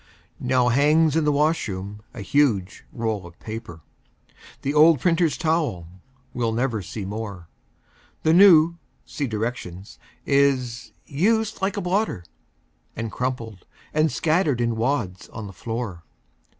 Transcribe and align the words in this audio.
Now 0.39 0.69
hangs 0.69 1.15
in 1.15 1.25
the 1.25 1.31
washroom 1.31 2.01
a 2.11 2.21
huge 2.23 2.85
roll 2.91 3.27
of 3.27 3.39
paper 3.39 3.81
The 4.63 4.73
old 4.73 4.99
printer's 4.99 5.37
towel 5.37 5.87
we'll 6.33 6.53
never 6.53 6.81
see 6.81 7.05
more. 7.05 7.49
The 8.23 8.33
new 8.33 8.79
(see 9.05 9.27
directions) 9.27 9.99
is 10.25 10.91
"used 11.05 11.61
like 11.61 11.77
a 11.77 11.81
blotter," 11.81 12.25
And 12.95 13.11
crumpled 13.11 13.67
and 13.93 14.11
scattered 14.11 14.59
in 14.59 14.75
wads 14.75 15.29
on 15.29 15.45
the 15.45 15.53
floor. 15.53 16.03